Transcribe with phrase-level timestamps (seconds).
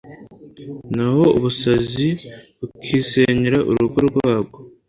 [0.95, 2.07] naho ubusazi
[2.59, 4.57] bukisenyera urugo rwabwo